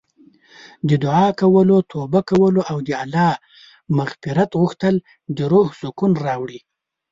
د 0.89 0.91
دعا 1.03 1.27
کولو، 1.41 1.77
توبه 1.91 2.21
کولو 2.29 2.61
او 2.71 2.77
د 2.87 2.89
الله 3.03 3.33
مغفرت 3.97 4.49
غوښتل 4.61 4.95
د 5.37 5.39
روح 5.51 5.67
سکون 5.81 6.11
راوړي. 6.25 6.59